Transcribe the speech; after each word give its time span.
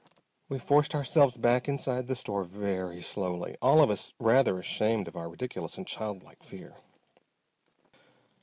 We 0.49 0.57
forced 0.57 0.95
ourselves 0.95 1.37
back 1.37 1.69
inside 1.69 2.07
the 2.07 2.15
store 2.15 2.43
very 2.43 3.03
slowly, 3.03 3.55
all 3.61 3.83
of 3.83 3.91
us 3.91 4.15
rather 4.17 4.57
ashamed 4.57 5.07
of 5.07 5.15
our 5.15 5.29
ridiculous 5.29 5.77
and 5.77 5.85
childlike 5.85 6.41
fear. 6.41 6.77